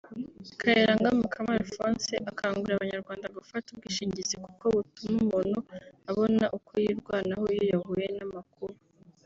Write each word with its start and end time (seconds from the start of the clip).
Kayiranga 0.59 1.09
Mukama 1.19 1.51
Alphonse 1.59 2.13
akangurira 2.31 2.75
abanyarwanda 2.77 3.33
gufata 3.37 3.67
ubwishingizi 3.69 4.35
kuko 4.45 4.63
butuma 4.75 5.17
umuntu 5.23 5.59
abona 6.09 6.45
uko 6.57 6.71
yirwanaho 6.83 7.43
iyo 7.53 7.63
yahuye 7.73 8.07
n’amakuba 8.17 8.75